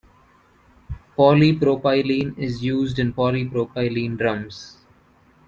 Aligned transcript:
Polypropylene 1.15 2.35
is 2.35 2.63
used 2.63 2.97
in 2.97 3.13
polypropylene 3.13 4.17
drums. 4.17 4.79